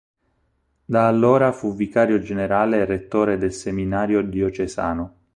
Da 0.85 1.07
allora 1.07 1.51
fu 1.51 1.75
vicario 1.75 2.17
generale 2.19 2.77
e 2.77 2.85
rettore 2.85 3.37
del 3.37 3.53
seminario 3.53 4.23
diocesano. 4.23 5.15